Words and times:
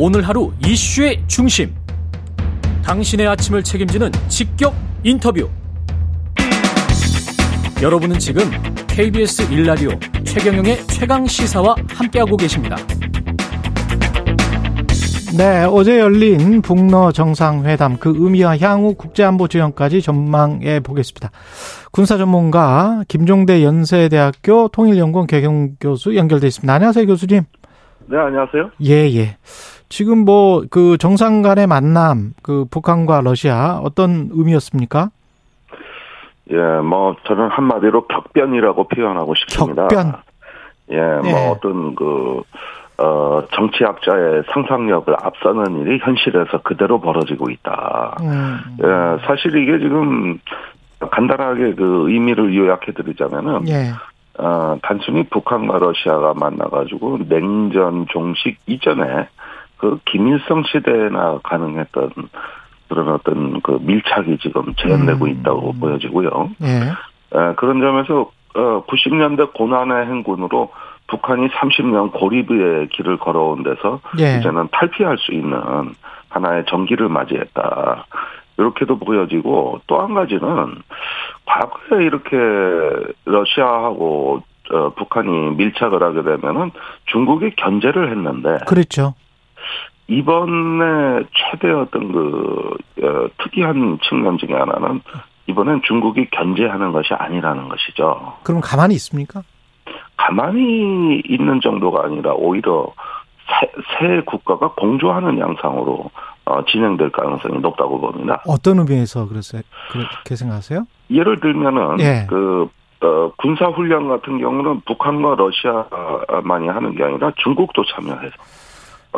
오늘 0.00 0.22
하루 0.22 0.52
이슈의 0.64 1.24
중심. 1.26 1.74
당신의 2.84 3.26
아침을 3.26 3.64
책임지는 3.64 4.12
직격 4.28 4.72
인터뷰. 5.02 5.48
여러분은 7.82 8.20
지금 8.20 8.42
KBS 8.86 9.52
일라디오 9.52 9.90
최경영의 10.22 10.86
최강 10.86 11.26
시사와 11.26 11.74
함께하고 11.88 12.36
계십니다. 12.36 12.76
네, 15.36 15.64
어제 15.68 15.98
열린 15.98 16.62
북러 16.62 17.10
정상회담 17.10 17.96
그 17.96 18.12
의미와 18.16 18.56
향후 18.58 18.94
국제안보 18.94 19.48
지원까지 19.48 20.00
전망해 20.00 20.78
보겠습니다. 20.78 21.32
군사 21.90 22.16
전문가 22.16 23.02
김종대 23.08 23.64
연세대학교 23.64 24.68
통일연구원 24.68 25.26
개경 25.26 25.74
교수 25.80 26.14
연결돼 26.14 26.46
있습니다. 26.46 26.72
안녕하세요, 26.72 27.04
교수님. 27.04 27.42
네, 28.06 28.16
안녕하세요. 28.16 28.70
예, 28.84 28.94
예. 29.16 29.36
지금 29.88 30.24
뭐 30.24 30.62
그 30.70 30.98
정상 30.98 31.42
간의 31.42 31.66
만남, 31.66 32.32
그 32.42 32.64
북한과 32.70 33.22
러시아 33.22 33.78
어떤 33.82 34.28
의미였습니까? 34.32 35.10
예, 36.50 36.56
뭐 36.56 37.16
저는 37.26 37.48
한마디로 37.48 38.06
격변이라고 38.06 38.88
표현하고 38.88 39.34
싶습니다. 39.34 39.88
격변. 39.88 40.14
예, 40.90 40.96
뭐 40.96 41.26
예. 41.26 41.48
어떤 41.50 41.94
그 41.94 42.42
어, 42.98 43.42
정치학자의 43.52 44.42
상상력을 44.52 45.14
앞서는 45.22 45.82
일이 45.82 45.98
현실에서 46.02 46.62
그대로 46.62 47.00
벌어지고 47.00 47.50
있다. 47.50 48.16
음, 48.20 48.58
예, 48.82 49.26
사실 49.26 49.56
이게 49.56 49.78
지금 49.78 50.40
간단하게 50.98 51.74
그 51.74 52.10
의미를 52.10 52.54
요약해 52.56 52.92
드리자면은 52.92 53.68
예, 53.68 53.92
어, 54.38 54.76
단순히 54.82 55.22
북한과 55.24 55.78
러시아가 55.78 56.34
만나가지고 56.34 57.18
냉전 57.28 58.06
종식 58.08 58.58
이전에 58.66 59.28
그 59.78 59.98
김일성 60.04 60.64
시대나 60.64 61.38
가능했던 61.42 62.10
그런 62.88 63.08
어떤 63.08 63.60
그 63.60 63.78
밀착이 63.80 64.38
지금 64.38 64.74
재현되고 64.74 65.24
음. 65.24 65.30
있다고 65.30 65.72
보여지고요. 65.74 66.50
예, 66.62 67.38
에, 67.38 67.54
그런 67.56 67.80
점에서 67.80 68.30
어, 68.54 68.84
90년대 68.86 69.52
고난의 69.52 70.06
행군으로 70.06 70.70
북한이 71.08 71.48
30년 71.48 72.12
고립의 72.12 72.88
길을 72.88 73.18
걸어온 73.18 73.62
데서 73.62 74.00
예. 74.18 74.38
이제는 74.38 74.68
탈피할 74.72 75.16
수 75.18 75.32
있는 75.32 75.60
하나의 76.28 76.64
전기를 76.66 77.08
맞이했다. 77.08 78.06
이렇게도 78.58 78.98
보여지고 78.98 79.80
또 79.86 80.00
한 80.00 80.14
가지는 80.14 80.76
과거에 81.46 82.04
이렇게 82.04 82.36
러시아하고 83.24 84.42
어, 84.70 84.90
북한이 84.96 85.56
밀착을 85.56 86.02
하게 86.02 86.22
되면은 86.22 86.72
중국이 87.06 87.50
견제를 87.56 88.10
했는데 88.10 88.58
그렇죠. 88.66 89.14
이번에 90.08 91.22
최대 91.34 91.70
어떤 91.70 92.12
그 92.12 92.76
어, 93.02 93.28
특이한 93.42 93.98
측면 94.08 94.38
중에 94.38 94.54
하나는 94.54 95.00
이번엔 95.46 95.82
중국이 95.86 96.28
견제하는 96.30 96.92
것이 96.92 97.12
아니라는 97.14 97.68
것이죠. 97.68 98.34
그럼 98.42 98.60
가만히 98.62 98.94
있습니까? 98.94 99.42
가만히 100.16 101.22
있는 101.26 101.60
정도가 101.60 102.04
아니라 102.04 102.32
오히려 102.34 102.92
세, 103.48 103.70
세 103.98 104.20
국가가 104.26 104.68
공조하는 104.72 105.38
양상으로 105.38 106.10
어, 106.44 106.64
진행될 106.64 107.10
가능성이 107.10 107.58
높다고 107.60 108.00
봅니다. 108.00 108.42
어떤 108.46 108.78
의미에서 108.78 109.28
그랬어요? 109.28 109.62
그렇게 109.90 110.36
생각하세요? 110.36 110.86
예를 111.10 111.40
들면은 111.40 112.00
예. 112.00 112.26
그 112.28 112.68
어, 113.00 113.30
군사 113.36 113.66
훈련 113.66 114.08
같은 114.08 114.38
경우는 114.38 114.80
북한과 114.86 115.36
러시아만이 115.36 116.68
하는 116.68 116.94
게 116.94 117.04
아니라 117.04 117.30
중국도 117.36 117.84
참여해서 117.84 118.34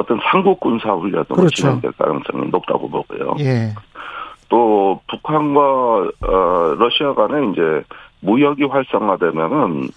어떤 0.01 0.19
삼국 0.31 0.59
군사 0.61 0.93
훈련으로 0.93 1.27
그렇죠. 1.35 1.51
진행될 1.51 1.93
가능성이 1.93 2.49
높다고 2.51 2.89
보고요. 2.89 3.35
예, 3.41 3.75
또 4.49 5.01
북한과 5.09 5.61
어, 5.61 6.75
러시아 6.79 7.13
간에 7.15 7.53
이제 7.53 7.83
무역이 8.21 8.65
활성화되면은 8.65 9.89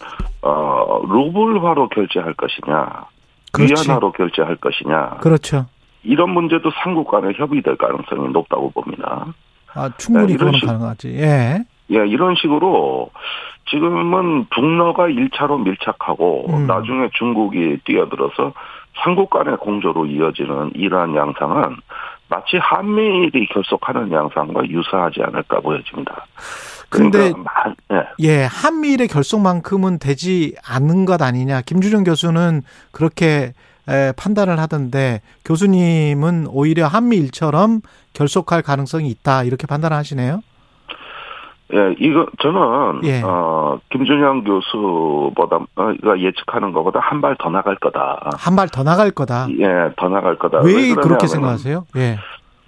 어, 0.42 1.02
루블화로 1.08 1.90
결제할 1.90 2.34
것이냐, 2.34 3.06
그렇지. 3.54 3.74
위안화로 3.88 4.12
결제할 4.12 4.58
것이냐 4.58 5.18
그렇죠. 5.22 5.66
이런 6.04 6.32
문제도 6.32 6.70
삼국 6.84 7.10
간에 7.10 7.32
협의될 7.36 7.78
가능성이 7.78 8.30
높다고 8.34 8.72
봅니다. 8.72 9.26
아, 9.74 9.90
충분히 9.98 10.36
네, 10.38 10.52
식- 10.60 10.66
가능하지. 10.66 11.16
예, 11.18 11.64
예, 11.92 12.08
이런 12.08 12.36
식으로 12.36 13.10
지금은 13.70 14.46
북러가 14.50 15.06
1차로 15.08 15.64
밀착하고 15.64 16.48
음. 16.50 16.68
나중에 16.68 17.10
중국이 17.14 17.80
뛰어들어서 17.86 18.52
삼국 19.04 19.30
간의 19.30 19.58
공조로 19.58 20.06
이어지는 20.06 20.72
이러한 20.76 21.16
양상은 21.16 21.78
마치 22.30 22.58
한미일이 22.58 23.48
결속하는 23.48 24.12
양상과 24.12 24.68
유사하지 24.68 25.22
않을까 25.24 25.60
보여집니다. 25.60 26.26
근데 26.90 27.32
그러니까 27.32 27.44
만- 27.66 27.76
예. 27.92 28.08
예, 28.20 28.44
한미일의 28.46 29.08
결속만큼은 29.08 30.00
되지 30.00 30.56
않는 30.68 31.06
것 31.06 31.22
아니냐. 31.22 31.62
김준영 31.62 32.04
교수는 32.04 32.62
그렇게 32.92 33.54
에, 33.90 34.14
판단을 34.16 34.60
하던데 34.60 35.22
교수님은 35.44 36.48
오히려 36.50 36.88
한미일처럼 36.88 37.82
결속할 38.14 38.62
가능성이 38.62 39.10
있다 39.10 39.44
이렇게 39.44 39.68
판단을 39.68 39.98
하시네요. 39.98 40.42
예, 41.74 41.96
이거 42.00 42.26
저는 42.42 43.02
예. 43.04 43.22
어 43.24 43.80
김준영 43.92 44.44
교수보다 44.44 45.58
어, 45.76 45.92
이거 45.92 46.20
예측하는 46.20 46.72
것보다 46.74 47.00
한 47.00 47.22
발 47.22 47.36
더 47.40 47.50
나갈 47.50 47.76
거다. 47.76 48.32
한 48.38 48.56
발 48.56 48.68
더 48.70 48.84
나갈 48.84 49.12
거다. 49.12 49.48
예, 49.60 49.92
더 49.98 50.10
나갈 50.10 50.36
거다. 50.38 50.58
왜 50.60 50.64
그러냐면은 50.74 51.02
그렇게 51.02 51.28
생각하세요? 51.28 51.86
예, 51.96 52.18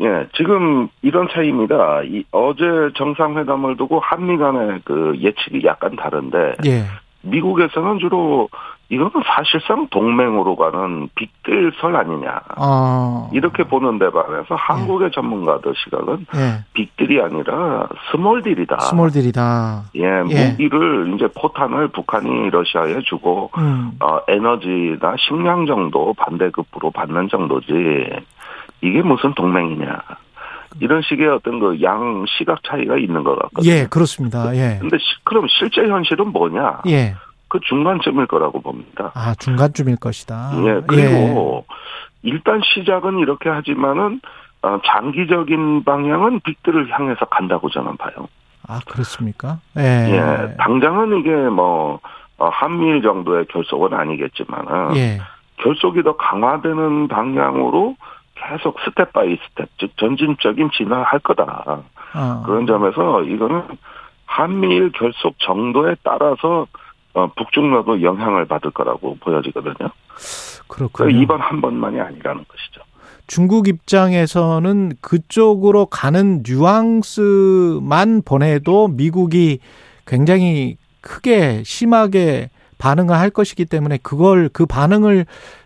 예, 0.02 0.28
지금 0.36 0.88
이런 1.02 1.28
차이입니다. 1.32 2.04
이 2.04 2.24
어제 2.32 2.64
정상회담을 2.96 3.78
두고 3.78 4.00
한미 4.00 4.38
간의 4.38 4.82
그 4.86 5.14
예측이 5.20 5.62
약간 5.66 5.96
다른데 5.96 6.56
예, 6.66 6.86
미국에서는 7.22 8.00
주로 8.00 8.50
이거는 8.90 9.12
사실상 9.26 9.88
동맹으로 9.90 10.56
가는 10.56 11.10
빅딜설 11.16 11.96
아니냐. 11.96 12.40
어, 12.58 13.30
이렇게 13.34 13.64
보는 13.64 13.98
데 13.98 14.12
반해서 14.12 14.54
한국의 14.56 15.10
전문가들 15.12 15.74
시각은 15.76 16.28
예, 16.36 16.64
빅딜이 17.06 17.22
아니라 17.22 17.88
small 18.12 18.38
deal이다. 18.38 18.80
small 18.80 19.20
deal이다. 19.20 19.84
예, 19.96 20.04
예. 20.30 20.50
무기를 20.52 21.14
이제 21.16 21.28
포탄을 21.40 21.90
북한이 21.90 22.50
러시아에 22.50 23.02
주고 23.04 23.52
음, 23.58 23.92
어, 24.02 24.20
에너지나 24.28 25.16
식량 25.20 25.66
정도 25.66 26.14
반대급부로 26.18 26.92
받는 26.92 27.30
정도지 27.30 27.74
이게 28.82 29.02
무슨 29.02 29.34
동맹이냐 29.36 30.00
이런 30.82 31.02
식의 31.04 31.28
어떤 31.30 31.60
그 31.60 31.82
양 31.82 32.26
시각 32.38 32.60
차이가 32.64 32.98
있는 32.98 33.24
것 33.24 33.36
같거든요. 33.40 33.72
예, 33.72 33.86
그렇습니다. 33.88 34.54
예, 34.56 34.78
근데 34.80 34.98
시- 34.98 35.24
그럼 35.24 35.46
실제 35.48 35.82
현실은 35.82 36.32
뭐냐? 36.32 36.82
예, 36.88 37.16
그 37.48 37.60
중간쯤일 37.62 38.28
거라고 38.28 38.62
봅니다. 38.62 39.12
아 39.14 39.34
중간쯤일 39.36 39.98
것이다. 39.98 40.52
예, 40.66 40.82
그리고 40.88 41.66
일단 42.24 42.60
시작은 42.64 43.20
이렇게 43.20 43.50
하지만은 43.50 44.16
어, 44.16 44.20
장기적인 44.86 45.84
방향은 45.84 46.42
빅딜을 46.42 46.92
향해서 46.92 47.26
간다고 47.26 47.70
저는 47.70 47.98
봐요. 47.98 48.28
아 48.68 48.80
그렇습니까? 48.88 49.60
예, 49.78 49.82
예, 49.82 50.56
당장은 50.58 51.20
이게 51.20 51.32
뭐 51.50 52.00
어, 52.38 52.50
한미일 52.50 53.02
정도의 53.02 53.46
결속은 53.46 53.94
아니겠지만은 53.94 54.96
예, 54.98 55.20
결속이 55.58 56.04
더 56.04 56.18
강화되는 56.18 57.08
방향으로 57.08 57.96
계속 58.36 58.78
step 58.82 59.14
by 59.14 59.38
step, 59.50 59.70
즉 59.78 59.98
점진적인 59.98 60.72
진화를 60.72 61.04
할 61.04 61.20
거다. 61.20 61.84
어, 62.14 62.44
그런 62.46 62.66
점에서 62.66 63.24
이거는 63.24 63.64
한미일 64.26 64.92
결속 64.92 65.36
정도에 65.40 65.96
따라서 66.04 66.68
어, 67.14 67.28
북중러도 67.36 68.02
영향을 68.02 68.46
받을 68.46 68.72
거라고 68.72 69.18
보여지거든요. 69.20 69.90
그렇군요. 70.68 71.10
그 71.10 71.12
이번 71.12 71.40
한 71.40 71.62
번만이 71.62 72.00
아니라는 72.00 72.44
것이죠. 72.48 72.82
중국 73.28 73.68
입장에서는 73.68 74.94
그쪽으로 75.02 75.88
가는 75.88 76.44
뉘앙스만 76.48 78.22
보내도 78.24 78.88
미국이 78.88 79.60
굉장히 80.06 80.78
크게 81.02 81.64
심하게 81.66 82.50
반응을 82.78 83.18
할 83.18 83.30
것이기 83.30 83.66
때문에 83.66 83.98
그걸 84.04 84.50
그 84.52 84.66
반응을 84.66 85.26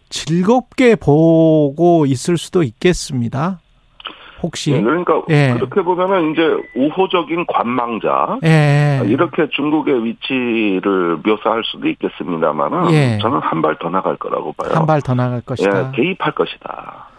즐겁게 0.10 0.96
보고 0.96 2.06
있을 2.06 2.38
수도 2.38 2.64
있겠습니다. 2.64 3.60
혹시 4.42 4.72
예, 4.72 4.82
그러니까 4.82 5.22
예. 5.30 5.52
그렇게 5.54 5.82
보면은 5.82 6.32
이제 6.32 6.42
우호적인 6.78 7.46
관망자 7.46 8.38
예. 8.46 9.02
이렇게 9.06 9.50
중국의 9.50 10.06
위치를 10.06 11.18
묘사할 11.26 11.62
수도 11.66 11.90
있겠습니다만은 11.90 12.94
예. 12.94 13.18
저는 13.22 13.40
한 13.40 13.62
발 13.62 13.76
더 13.80 13.90
나갈 13.90 14.16
거라고 14.16 14.54
봐요. 14.54 14.72
한 14.74 14.86
발 14.86 15.02
더 15.02 15.14
나갈 15.14 15.42
것이다. 15.42 15.88
예, 15.90 15.92
개입할 15.94 16.32
것이다. 16.36 17.10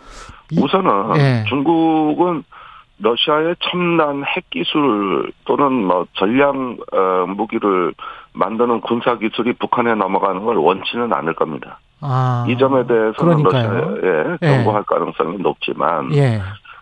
이- 0.51 0.61
우선은 0.63 1.17
예. 1.17 1.45
중국은 1.49 2.45
러시아의 3.03 3.57
첨단 3.61 4.25
핵 4.25 4.51
기술 4.51 5.33
또는 5.47 5.73
뭐 5.85 6.07
전략 6.15 6.55
어, 6.55 7.27
무기를 7.29 7.95
만드는 8.35 8.83
군사 8.83 9.17
기술이 9.17 9.55
북한에 9.55 9.95
넘어가는 9.95 10.45
걸 10.45 10.57
원치는 10.57 11.13
않을 11.13 11.35
겁니다. 11.35 11.79
아, 12.03 12.45
이 12.49 12.57
점에 12.59 12.87
대해서는. 12.87 13.43
러시아에 13.43 14.37
예. 14.43 14.47
경고할 14.47 14.83
가능성이 14.85 15.39
높지만 15.39 16.13
예. 16.15 16.41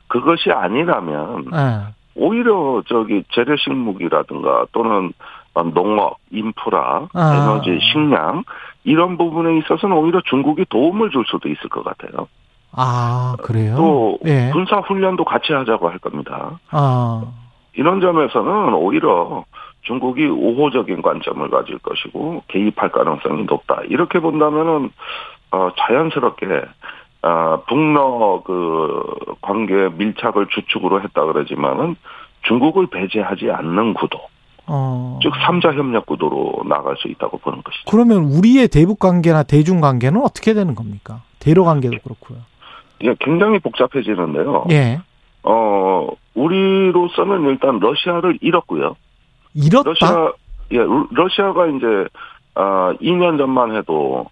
그것이 0.08 0.50
아니라면 0.50 1.46
예. 1.54 1.94
오히려 2.16 2.82
저기 2.88 3.22
재래식 3.30 3.72
무기라든가 3.72 4.66
또는 4.72 5.12
농업, 5.74 6.18
인프라, 6.30 7.08
아. 7.14 7.34
에너지, 7.34 7.78
식량 7.92 8.44
이런 8.84 9.16
부분에 9.16 9.58
있어서는 9.58 9.96
오히려 9.96 10.20
중국이 10.24 10.64
도움을 10.68 11.10
줄 11.10 11.24
수도 11.26 11.48
있을 11.48 11.68
것 11.68 11.82
같아요. 11.84 12.28
아, 12.72 13.36
그래요? 13.42 13.74
또 13.76 14.18
예. 14.26 14.50
군사 14.52 14.76
훈련도 14.78 15.24
같이 15.24 15.52
하자고 15.52 15.88
할 15.88 15.98
겁니다. 15.98 16.58
아, 16.70 17.24
이런 17.74 18.00
점에서는 18.00 18.74
오히려 18.74 19.44
중국이 19.82 20.26
우호적인 20.26 21.02
관점을 21.02 21.48
가질 21.48 21.78
것이고 21.78 22.42
개입할 22.48 22.90
가능성이 22.90 23.44
높다. 23.44 23.82
이렇게 23.88 24.20
본다면은 24.20 24.90
어, 25.50 25.70
자연스럽게 25.78 26.46
어, 27.22 27.62
북러 27.68 28.42
그 28.44 29.02
관계 29.40 29.88
밀착을 29.88 30.48
주축으로 30.50 31.02
했다 31.02 31.24
그러지만은 31.24 31.96
중국을 32.42 32.86
배제하지 32.88 33.50
않는 33.50 33.94
구도, 33.94 34.20
어. 34.66 35.18
즉 35.22 35.32
삼자 35.44 35.72
협력 35.72 36.06
구도로 36.06 36.62
나갈 36.68 36.96
수 36.98 37.08
있다고 37.08 37.38
보는 37.38 37.62
것이죠. 37.62 37.84
그러면 37.90 38.24
우리의 38.24 38.68
대북 38.68 38.98
관계나 38.98 39.42
대중 39.42 39.80
관계는 39.80 40.20
어떻게 40.22 40.54
되는 40.54 40.74
겁니까? 40.74 41.22
대로 41.40 41.64
관계도 41.64 41.96
그렇고요. 42.02 42.38
이게 43.00 43.14
굉장히 43.20 43.58
복잡해지는데요. 43.58 44.66
예. 44.70 45.00
어, 45.42 46.08
우리로서는 46.34 47.44
일단 47.50 47.78
러시아를 47.78 48.38
잃었고요. 48.40 48.96
잃었다? 49.54 49.88
러시아, 49.90 50.32
예, 50.72 50.78
루- 50.78 51.08
러시아가 51.12 51.66
이제, 51.66 51.86
아, 52.54 52.92
2년 53.00 53.38
전만 53.38 53.74
해도 53.74 54.26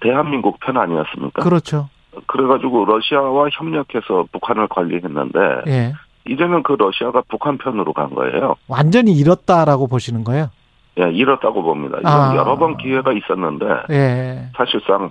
대한민국 0.00 0.60
편 0.60 0.76
아니었습니까? 0.76 1.42
그렇죠. 1.42 1.88
그래가지고 2.26 2.84
러시아와 2.84 3.48
협력해서 3.52 4.26
북한을 4.32 4.68
관리했는데, 4.68 5.38
예. 5.68 5.92
이제는 6.28 6.62
그 6.62 6.74
러시아가 6.78 7.22
북한 7.28 7.58
편으로 7.58 7.92
간 7.92 8.10
거예요. 8.14 8.54
완전히 8.68 9.12
잃었다라고 9.12 9.88
보시는 9.88 10.22
거예요? 10.24 10.50
예, 11.00 11.10
잃었다고 11.10 11.62
봅니다. 11.62 11.98
아. 12.04 12.34
여러 12.36 12.56
번 12.58 12.76
기회가 12.76 13.12
있었는데, 13.12 13.66
예. 13.90 14.48
사실상 14.56 15.10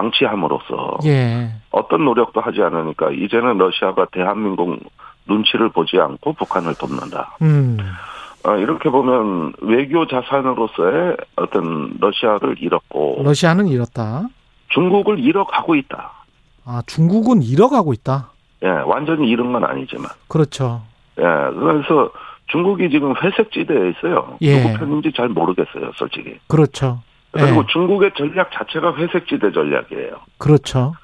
방치함으로써 0.00 0.98
예. 1.04 1.50
어떤 1.70 2.04
노력도 2.04 2.40
하지 2.40 2.62
않으니까 2.62 3.10
이제는 3.10 3.58
러시아가 3.58 4.06
대한민국 4.10 4.78
눈치를 5.26 5.68
보지 5.70 5.98
않고 5.98 6.32
북한을 6.32 6.74
돕는다. 6.74 7.36
음. 7.42 7.76
어, 8.46 8.56
이렇게 8.56 8.88
보면 8.88 9.52
외교 9.60 10.06
자산으로서의 10.06 11.16
어떤 11.36 11.96
러시아를 12.00 12.56
잃었고 12.58 13.20
러시아는 13.22 13.68
잃었다. 13.68 14.28
중국을 14.68 15.18
잃어가고 15.18 15.74
있다. 15.74 16.12
아, 16.64 16.82
중국은 16.86 17.42
잃어가고 17.42 17.92
있다. 17.92 18.30
예, 18.62 18.68
완전히 18.68 19.28
잃은 19.28 19.52
건 19.52 19.64
아니지만. 19.64 20.06
그렇죠. 20.28 20.82
예, 21.18 21.22
그래서 21.22 22.10
중국이 22.46 22.88
지금 22.90 23.14
회색 23.22 23.52
지대에 23.52 23.90
있어요. 23.90 24.36
예. 24.40 24.62
누구 24.62 24.78
편인지 24.78 25.12
잘 25.14 25.28
모르겠어요, 25.28 25.90
솔직히. 25.94 26.38
그렇죠. 26.48 27.02
그리고 27.32 27.60
예. 27.60 27.66
중국의 27.68 28.12
전략 28.16 28.50
자체가 28.52 28.96
회색 28.96 29.26
지대 29.26 29.52
전략이에요. 29.52 30.16
그렇죠. 30.38 30.94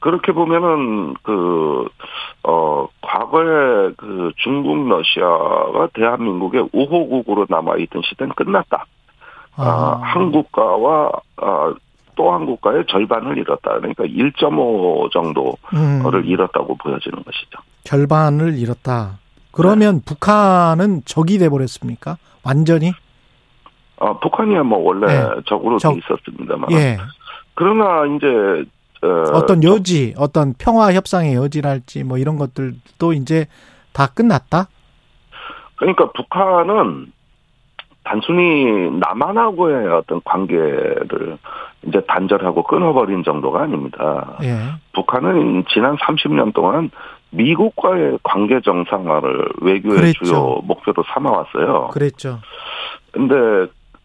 그렇게 0.00 0.32
보면은 0.32 1.14
그, 1.22 1.88
어, 2.44 2.86
과거에 3.02 3.92
그 3.96 4.32
중국 4.36 4.88
러시아가 4.88 5.88
대한민국의 5.94 6.68
우호국으로 6.72 7.46
남아 7.48 7.76
있던 7.78 8.02
시대는 8.04 8.34
끝났다. 8.34 8.86
아, 9.56 9.64
아, 9.64 10.00
한 10.02 10.32
국가와 10.32 11.10
아, 11.38 11.74
또 12.16 12.32
한 12.32 12.46
국가의 12.46 12.84
절반을 12.88 13.38
잃었다. 13.38 13.74
그러니까 13.74 14.04
1.5 14.04 15.10
정도를 15.12 15.54
음, 15.74 16.24
잃었다고 16.24 16.76
보여지는 16.76 17.22
것이죠. 17.22 17.58
절반을 17.84 18.58
잃었다. 18.58 19.18
그러면 19.52 20.00
북한은 20.04 21.02
적이 21.04 21.38
돼 21.38 21.48
버렸습니까? 21.48 22.16
완전히? 22.42 22.92
아, 23.98 24.12
북한이야 24.18 24.62
뭐 24.62 24.78
원래 24.78 25.06
예. 25.12 25.40
적으로 25.46 25.78
적. 25.78 25.92
돼 25.92 25.98
있었습니다만. 25.98 26.70
예. 26.72 26.98
그러나 27.54 28.04
이제 28.06 28.64
어, 29.02 29.08
어떤 29.34 29.62
여지, 29.62 30.14
어떤 30.18 30.54
평화 30.58 30.92
협상의 30.92 31.34
여지랄지 31.34 32.04
뭐 32.04 32.18
이런 32.18 32.36
것들도 32.36 33.12
이제 33.14 33.46
다 33.92 34.06
끝났다. 34.06 34.68
그러니까 35.76 36.10
북한은 36.12 37.12
단순히 38.04 38.90
남한하고의 39.00 39.88
어떤 39.88 40.20
관계를 40.24 41.38
이제 41.86 42.00
단절하고 42.06 42.62
끊어버린 42.62 43.24
정도가 43.24 43.62
아닙니다. 43.62 44.38
예. 44.42 44.58
북한은 44.92 45.64
지난 45.68 45.96
30년 45.96 46.54
동안 46.54 46.90
미국과의 47.30 48.18
관계 48.22 48.60
정상화를 48.60 49.48
외교의 49.60 49.96
그랬죠. 49.96 50.24
주요 50.24 50.60
목표로 50.64 51.02
삼아왔어요. 51.12 51.88
그랬죠. 51.92 52.38
근데 53.12 53.34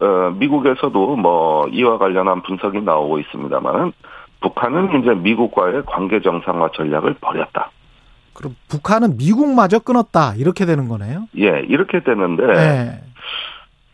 어, 0.01 0.31
미국에서도 0.31 1.15
뭐 1.15 1.68
이와 1.68 1.98
관련한 1.98 2.42
분석이 2.42 2.81
나오고 2.81 3.19
있습니다만은 3.19 3.94
북한은 4.42 5.01
이제 5.01 5.13
미국과의 5.13 5.83
관계 5.86 6.19
정상화 6.21 6.69
전략을 6.74 7.15
버렸다. 7.21 7.69
그럼 8.33 8.56
북한은 8.69 9.18
미국마저 9.18 9.80
끊었다. 9.80 10.33
이렇게 10.36 10.65
되는 10.65 10.88
거네요. 10.88 11.27
예, 11.38 11.62
이렇게 11.68 12.01
되는데 12.01 12.44
예. 12.44 13.01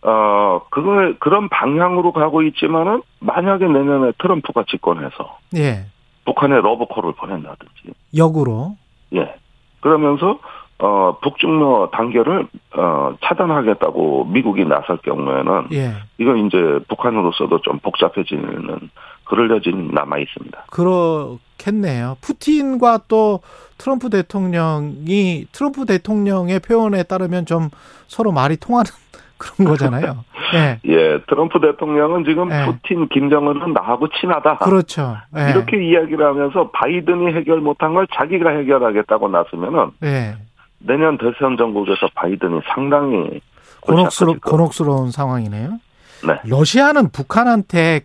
어 0.07 0.61
그거 0.69 1.13
그런 1.19 1.49
방향으로 1.49 2.13
가고 2.13 2.41
있지만은 2.43 3.01
만약에 3.19 3.67
내년에 3.67 4.13
트럼프가 4.19 4.63
집권해서 4.69 5.37
예. 5.57 5.87
북한에 6.23 6.55
러브콜을 6.61 7.13
보낸다든지 7.13 7.93
역으로. 8.15 8.77
예 9.15 9.35
그러면서 9.81 10.39
어 10.79 11.17
북중러 11.21 11.89
단결을 11.91 12.47
어 12.75 13.15
차단하겠다고 13.23 14.25
미국이 14.25 14.63
나설 14.63 14.97
경우에는 14.97 15.69
예. 15.73 15.93
이거 16.19 16.35
이제 16.35 16.57
북한으로서도 16.87 17.61
좀 17.61 17.79
복잡해지는 17.79 18.89
그럴 19.25 19.49
여지는 19.49 19.89
남아 19.93 20.19
있습니다. 20.19 20.65
그렇겠네요. 20.69 22.17
푸틴과 22.21 23.01
또 23.07 23.39
트럼프 23.77 24.09
대통령이 24.09 25.47
트럼프 25.51 25.85
대통령의 25.85 26.59
표현에 26.59 27.03
따르면 27.03 27.45
좀 27.45 27.69
서로 28.07 28.31
말이 28.31 28.57
통하는 28.57 28.91
그런 29.37 29.69
거잖아요. 29.69 30.25
예. 30.53 30.79
예, 30.85 31.19
트럼프 31.27 31.59
대통령은 31.59 32.23
지금 32.23 32.51
예. 32.51 32.65
푸틴, 32.65 33.07
김정은은 33.09 33.73
나하고 33.73 34.07
친하다. 34.09 34.59
그렇죠. 34.59 35.17
예. 35.37 35.51
이렇게 35.51 35.83
이야기를 35.83 36.25
하면서 36.25 36.69
바이든이 36.71 37.33
해결 37.33 37.61
못한 37.61 37.93
걸 37.93 38.07
자기가 38.13 38.49
해결하겠다고 38.51 39.29
나서면은 39.29 39.91
예. 40.03 40.35
내년 40.79 41.17
대선 41.17 41.57
전국에서 41.57 42.07
바이든이 42.13 42.61
상당히 42.73 43.41
곤혹스러, 43.81 44.33
것 44.33 44.41
곤혹스러운 44.41 45.11
상황이네요. 45.11 45.79
네. 46.25 46.39
러시아는 46.45 47.09
북한한테 47.11 48.01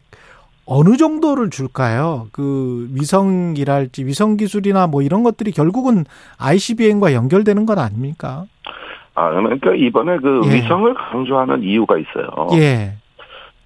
어느 0.65 0.97
정도를 0.97 1.51
줄까요? 1.51 2.29
그 2.33 2.89
위성이랄지 2.93 4.07
위성 4.07 4.37
기술이나 4.37 4.87
뭐 4.87 5.03
이런 5.03 5.23
것들이 5.23 5.51
결국은 5.51 6.05
ICBM과 6.39 7.15
연결되는 7.15 7.67
건 7.67 7.79
아닙니까? 7.79 8.45
아, 9.15 9.31
그러니까 9.31 9.75
이번에 9.75 10.19
그 10.19 10.41
예. 10.47 10.55
위성을 10.55 10.95
강조하는 10.95 11.63
이유가 11.63 11.97
있어요. 11.99 12.49
예. 12.55 12.95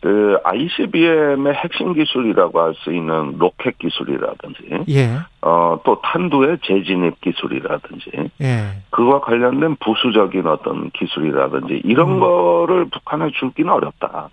그 0.00 0.38
ICBM의 0.44 1.54
핵심 1.54 1.94
기술이라고 1.94 2.60
할 2.60 2.74
수 2.74 2.92
있는 2.92 3.38
로켓 3.38 3.78
기술이라든지, 3.78 4.84
예. 4.90 5.18
어, 5.42 5.78
또 5.84 6.00
탄두의 6.02 6.58
재진입 6.62 7.20
기술이라든지, 7.20 8.10
예. 8.42 8.82
그와 8.90 9.20
관련된 9.20 9.76
부수적인 9.76 10.46
어떤 10.46 10.90
기술이라든지, 10.90 11.82
이런 11.84 12.12
음. 12.12 12.20
거를 12.20 12.86
북한에 12.86 13.30
줄기는 13.30 13.72
어렵다. 13.72 14.28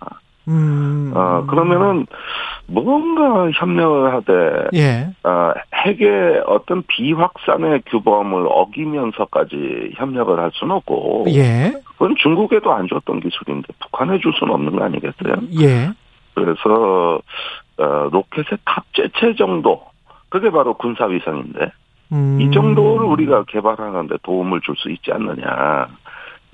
음. 0.48 1.12
어, 1.14 1.44
그러면은 1.46 2.06
뭔가 2.66 3.50
협력을 3.50 4.12
하되, 4.14 4.68
예. 4.74 5.08
어, 5.22 5.52
핵의 5.74 6.42
어떤 6.46 6.82
비확산의 6.86 7.82
규범을 7.86 8.46
어기면서까지 8.48 9.92
협력을 9.96 10.38
할 10.38 10.50
수는 10.54 10.76
없고, 10.76 11.26
예. 11.28 11.72
그건 11.92 12.14
중국에도 12.18 12.72
안 12.72 12.88
줬던 12.88 13.20
기술인데 13.20 13.68
북한에 13.80 14.18
줄 14.18 14.32
수는 14.34 14.52
없는 14.52 14.76
거 14.76 14.84
아니겠어요? 14.84 15.34
예. 15.60 15.90
그래서 16.34 17.20
어, 17.78 18.08
로켓의 18.12 18.58
탑재체 18.64 19.34
정도 19.36 19.82
그게 20.28 20.50
바로 20.50 20.74
군사 20.74 21.04
위성인데 21.06 21.70
음. 22.12 22.40
이 22.40 22.50
정도를 22.50 23.06
우리가 23.06 23.44
개발하는데 23.44 24.16
도움을 24.22 24.60
줄 24.62 24.74
수 24.76 24.90
있지 24.90 25.12
않느냐 25.12 25.86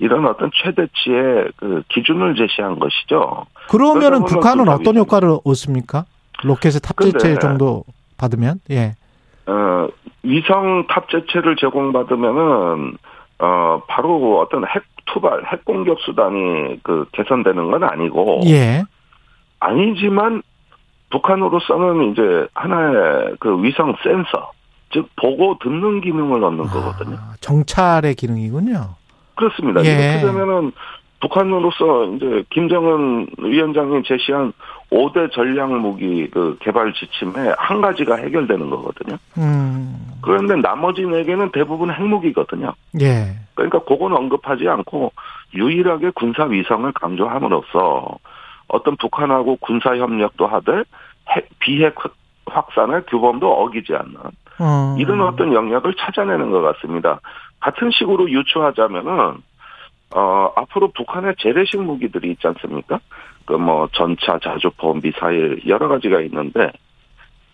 이런 0.01 0.25
어떤 0.25 0.49
최대치의 0.51 1.51
그 1.57 1.83
기준을 1.89 2.35
제시한 2.35 2.79
것이죠. 2.79 3.45
그러면은 3.69 4.25
북한은 4.25 4.67
어떤. 4.67 4.97
효과를 4.97 5.37
얻습니까? 5.45 6.05
로켓의 6.43 6.81
탑재체 6.81 7.37
정도 7.37 7.83
받으면? 8.17 8.59
예. 8.71 8.95
어, 9.45 9.87
위성 10.23 10.87
탑재체를 10.87 11.55
제공받으면은 11.55 12.97
어 13.39 13.81
바로 13.87 14.39
어떤 14.39 14.65
핵 14.65 14.83
투발, 15.05 15.45
핵 15.51 15.65
공격 15.65 15.99
수단이 15.99 16.81
그 16.83 17.05
개선되는 17.11 17.69
건 17.69 17.83
아니고 17.83 18.41
예. 18.45 18.83
아니지만 19.59 20.41
북한으로서는 21.11 22.11
이제 22.11 22.47
하나의 22.55 23.35
그 23.39 23.61
위성 23.63 23.93
센서, 24.03 24.51
즉 24.93 25.09
보고 25.15 25.57
듣는 25.59 26.01
기능을 26.01 26.43
얻는 26.43 26.65
거거든요. 26.65 27.17
아, 27.17 27.33
정찰의 27.39 28.15
기능이군요. 28.15 28.95
그렇습니다. 29.35 29.83
예. 29.85 29.89
이렇게 29.89 30.25
되면은 30.25 30.71
북한으로서 31.21 32.05
이제 32.15 32.43
김정은 32.49 33.27
위원장이 33.37 34.03
제시한 34.03 34.53
5대 34.91 35.31
전략 35.31 35.71
무기 35.71 36.27
그 36.29 36.57
개발 36.61 36.91
지침에 36.93 37.53
한 37.57 37.79
가지가 37.79 38.15
해결되는 38.15 38.69
거거든요. 38.69 39.17
음, 39.37 39.95
그런데 40.21 40.55
나머지 40.55 41.03
네 41.03 41.23
개는 41.23 41.51
대부분 41.51 41.91
핵무기거든요. 41.91 42.73
예. 42.99 43.35
그러니까 43.53 43.79
그건 43.83 44.13
언급하지 44.13 44.67
않고 44.67 45.13
유일하게 45.53 46.11
군사 46.15 46.43
위성을 46.45 46.91
강조함으로써 46.93 48.17
어떤 48.67 48.97
북한하고 48.97 49.57
군사 49.57 49.95
협력도 49.95 50.47
하되 50.47 50.83
핵, 51.29 51.47
비핵 51.59 51.95
확산의 52.47 53.03
규범도 53.07 53.47
어기지 53.47 53.93
않는 53.93 54.15
어. 54.59 54.95
이런 54.97 55.21
어떤 55.21 55.53
영역을 55.53 55.93
찾아내는 55.95 56.51
것 56.51 56.61
같습니다. 56.61 57.19
같은 57.61 57.91
식으로 57.91 58.29
유추하자면은 58.29 59.37
어 60.13 60.51
앞으로 60.57 60.89
북한의 60.89 61.35
재래식 61.39 61.81
무기들이 61.81 62.31
있지 62.31 62.47
않습니까? 62.47 62.99
그 63.45 63.57
뭐 63.57 63.87
전차, 63.91 64.39
자주포, 64.39 64.95
미사일 65.01 65.61
여러 65.67 65.87
가지가 65.87 66.21
있는데 66.21 66.71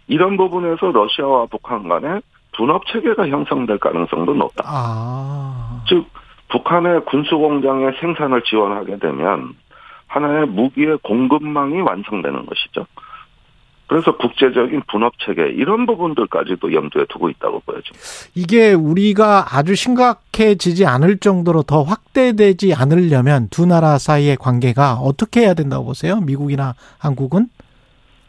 이런 0.08 0.38
부분에서 0.38 0.92
러시아와 0.92 1.48
북한 1.48 1.88
간에 1.88 2.22
분업 2.56 2.86
체계가 2.88 3.28
형성될 3.28 3.78
가능성도 3.80 4.34
높다. 4.34 4.64
아. 4.66 5.84
즉 5.88 6.06
북한의 6.50 7.06
군수 7.06 7.38
공장의 7.38 7.94
생산을 8.00 8.42
지원하게 8.44 8.98
되면 9.00 9.54
하나의 10.08 10.48
무기의 10.48 10.98
공급망이 11.04 11.82
완성되는 11.82 12.46
것이죠. 12.46 12.86
그래서 13.88 14.18
국제적인 14.18 14.84
분업 14.92 15.14
체계 15.20 15.50
이런 15.50 15.86
부분들까지도 15.86 16.74
염두에 16.74 17.06
두고 17.10 17.30
있다고 17.30 17.62
보여집니다. 17.62 18.00
이게 18.36 18.74
우리가 18.74 19.58
아주 19.58 19.76
심각해지지 19.76 20.86
않을 20.86 21.20
정도로 21.20 21.64
더 21.64 21.84
확대되지 21.84 22.74
않으려면 22.74 23.48
두 23.50 23.66
나라 23.66 23.98
사이의 23.98 24.38
관계가 24.38 24.96
어떻게 24.96 25.42
해야 25.42 25.54
된다고 25.54 25.86
보세요? 25.86 26.20
미국이나 26.20 26.76
한국은? 27.00 27.48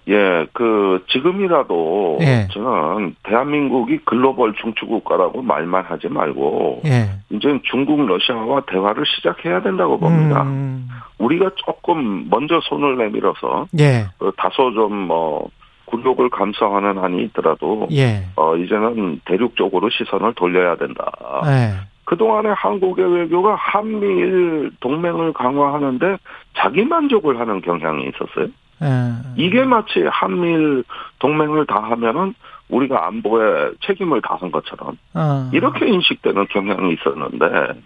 예, 0.09 0.47
그 0.53 1.05
지금이라도 1.09 2.19
예. 2.23 2.49
저는 2.50 3.15
대한민국이 3.25 3.99
글로벌 4.05 4.55
중추 4.55 4.87
국가라고 4.87 5.43
말만 5.43 5.85
하지 5.85 6.09
말고 6.09 6.83
예. 6.87 7.11
이제 7.31 7.61
중국, 7.65 8.00
러시아와 8.07 8.62
대화를 8.62 9.05
시작해야 9.07 9.62
된다고 9.62 9.99
봅니다. 9.99 10.43
음, 10.45 10.88
우리가 11.19 11.50
조금 11.57 12.29
먼저 12.31 12.59
손을 12.62 12.97
내밀어서 12.97 13.67
예. 13.79 14.07
그 14.19 14.33
다소 14.37 14.73
좀뭐 14.73 15.50
굴욕을 15.87 16.31
감수하는 16.31 16.99
한이 16.99 17.25
있더라도 17.25 17.88
예. 17.93 18.25
어 18.37 18.57
이제는 18.57 19.21
대륙 19.27 19.57
쪽으로 19.57 19.91
시선을 19.91 20.35
돌려야 20.35 20.77
된다. 20.77 21.11
예. 21.47 21.88
그동안에 22.05 22.49
한국의 22.50 23.05
외교가 23.15 23.55
한미일 23.57 24.71
동맹을 24.81 25.35
강화하는데 25.35 26.17
자기 26.57 26.83
만족을 26.85 27.38
하는 27.38 27.61
경향이 27.61 28.05
있었어요. 28.09 28.49
예. 28.82 29.12
이게 29.37 29.64
마치 29.64 30.04
한미일 30.11 30.85
동맹을 31.18 31.66
다 31.66 31.82
하면은 31.90 32.35
우리가 32.68 33.06
안보에 33.06 33.73
책임을 33.87 34.20
다한 34.23 34.50
것처럼 34.50 34.99
어. 35.14 35.50
이렇게 35.52 35.88
인식되는 35.88 36.47
경향이 36.49 36.94
있었는데 36.94 37.80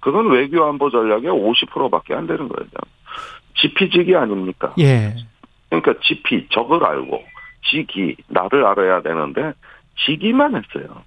그건 0.00 0.30
외교 0.30 0.64
안보 0.64 0.90
전략의 0.90 1.24
50%밖에 1.24 2.14
안 2.14 2.26
되는 2.26 2.48
거예요. 2.48 2.68
지피지기 3.56 4.14
아닙니까? 4.14 4.74
예. 4.78 5.14
그러니까 5.68 5.94
지피 6.02 6.48
적을 6.50 6.84
알고 6.84 7.24
지기 7.68 8.16
나를 8.28 8.64
알아야 8.64 9.02
되는데 9.02 9.52
지기만 10.04 10.54
했어요. 10.54 11.02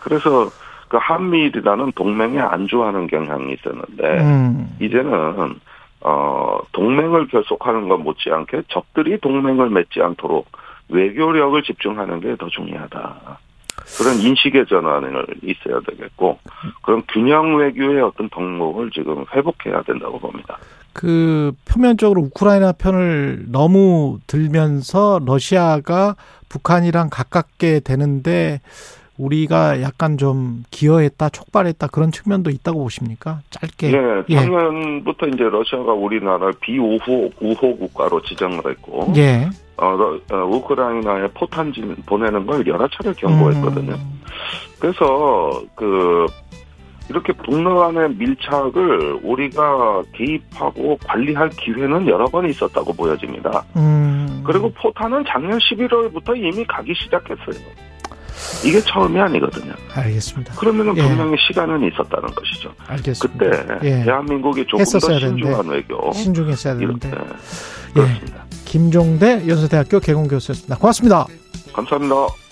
그래서 0.00 0.48
그 0.88 0.96
한미일이라는 0.96 1.92
동맹에 1.92 2.38
안주하는 2.40 3.08
경향이 3.08 3.54
있었는데 3.54 4.18
음. 4.20 4.76
이제는 4.80 5.60
어 6.00 6.58
동맹을 6.72 7.28
결속하는 7.28 7.88
것 7.88 7.98
못지않게 7.98 8.62
적들이 8.68 9.18
동맹을 9.20 9.70
맺지 9.70 10.00
않도록 10.00 10.46
외교력을 10.88 11.62
집중하는 11.62 12.20
게 12.20 12.36
더 12.36 12.48
중요하다. 12.48 13.38
그런 13.98 14.18
인식의 14.18 14.66
전환을 14.66 15.26
있어야 15.42 15.80
되겠고 15.80 16.38
그런 16.82 17.02
균형 17.08 17.56
외교의 17.56 18.02
어떤 18.02 18.28
덕목을 18.28 18.90
지금 18.90 19.24
회복해야 19.32 19.82
된다고 19.82 20.18
봅니다. 20.18 20.58
그 20.92 21.52
표면적으로 21.64 22.22
우크라이나 22.22 22.72
편을 22.72 23.46
너무 23.52 24.18
들면서 24.26 25.20
러시아가 25.24 26.16
북한이랑 26.48 27.08
가깝게 27.10 27.80
되는데 27.80 28.60
우리가 29.18 29.82
약간 29.82 30.16
좀 30.16 30.62
기여했다, 30.70 31.28
촉발했다 31.30 31.88
그런 31.88 32.10
측면도 32.12 32.50
있다고 32.50 32.82
보십니까? 32.84 33.40
짧게. 33.50 33.92
예, 33.92 34.22
예. 34.28 34.34
작년부터 34.36 35.26
이제 35.26 35.42
러시아가 35.44 35.92
우리나라를 35.92 36.54
비우호 36.60 37.30
우호 37.40 37.76
국가로 37.76 38.22
지정을 38.22 38.58
했고, 38.70 39.12
예. 39.16 39.48
어, 39.76 39.90
러- 39.90 40.20
어, 40.32 40.44
우크라이나에 40.46 41.28
포탄진 41.34 41.94
보내는 42.06 42.46
걸 42.46 42.66
여러 42.66 42.88
차례 42.88 43.12
경고했거든요. 43.14 43.92
음. 43.92 44.20
그래서 44.80 45.62
그 45.74 46.26
이렇게 47.10 47.32
북러 47.32 47.74
간의 47.76 48.10
밀착을 48.16 49.20
우리가 49.22 50.02
개입하고 50.12 50.98
관리할 51.06 51.48
기회는 51.50 52.06
여러 52.06 52.26
번 52.26 52.48
있었다고 52.48 52.92
보여집니다. 52.92 53.64
음. 53.76 54.42
그리고 54.46 54.70
포탄은 54.72 55.24
작년 55.26 55.58
11월부터 55.58 56.36
이미 56.36 56.64
가기 56.66 56.92
시작했어요. 56.94 57.64
이게 58.64 58.80
처음이 58.80 59.18
아니거든요. 59.20 59.72
알겠습니다. 59.94 60.54
그러면은 60.54 60.96
예. 60.96 61.02
분명히 61.02 61.36
시간은 61.46 61.86
있었다는 61.88 62.34
것이죠. 62.34 62.72
알겠습니다. 62.86 63.44
그때 63.44 63.78
예. 63.84 64.04
대한민국이 64.04 64.66
조금 64.66 64.84
더 64.84 64.98
신중한 65.00 65.36
되는데. 65.38 65.68
외교 65.70 66.12
신중했어야 66.12 66.74
이렇게 66.74 67.08
되는데. 67.10 67.32
그렇습니다. 67.94 68.44
김종대 68.64 69.48
연세대학교 69.48 70.00
개공교수였습니다. 70.00 70.76
고맙습니다. 70.76 71.26
감사합니다. 71.72 72.47